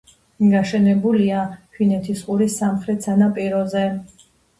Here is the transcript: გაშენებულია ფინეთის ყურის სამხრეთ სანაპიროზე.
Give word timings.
გაშენებულია 0.51 1.41
ფინეთის 1.75 2.23
ყურის 2.29 2.55
სამხრეთ 2.61 3.05
სანაპიროზე. 3.09 3.85